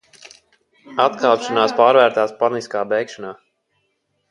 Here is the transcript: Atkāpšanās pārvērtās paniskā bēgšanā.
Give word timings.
Atkāpšanās 1.03 1.77
pārvērtās 1.83 2.35
paniskā 2.41 2.83
bēgšanā. 2.95 3.37